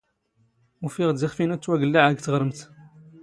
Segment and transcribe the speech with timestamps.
[0.85, 2.59] ⵓⴼⵉⵖ ⴷ ⵉⵅⴼ ⵉⵏⵓ ⵜⵜⵡⴰⴳⵍⵍⴰⵄⵖ ⴳ ⵜⵖⵎⵔⵜ.